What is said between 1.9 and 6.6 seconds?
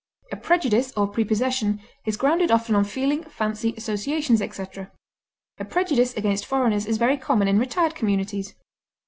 is grounded often on feeling, fancy, associations, etc. A prejudice against